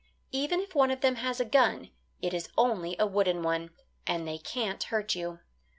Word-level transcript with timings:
Even 0.31 0.59
if 0.61 0.73
one 0.73 0.89
of 0.89 1.01
them 1.01 1.17
has 1.17 1.39
a 1.39 1.45
gun, 1.45 1.91
it 2.23 2.33
is 2.33 2.49
only 2.57 2.95
a 2.97 3.05
wooden 3.05 3.43
one, 3.43 3.69
and 4.07 4.27
they 4.27 4.39
can't 4.39 4.81
hurt 4.85 5.13
you. 5.13 5.41